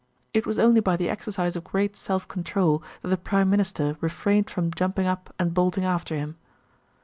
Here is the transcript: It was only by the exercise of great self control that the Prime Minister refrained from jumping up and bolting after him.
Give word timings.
It 0.33 0.47
was 0.47 0.57
only 0.57 0.81
by 0.81 0.97
the 0.97 1.09
exercise 1.11 1.55
of 1.55 1.63
great 1.63 1.95
self 1.95 2.27
control 2.27 2.81
that 3.03 3.09
the 3.09 3.17
Prime 3.17 3.51
Minister 3.51 3.97
refrained 4.01 4.49
from 4.49 4.71
jumping 4.73 5.05
up 5.05 5.31
and 5.37 5.53
bolting 5.53 5.85
after 5.85 6.15
him. 6.15 6.37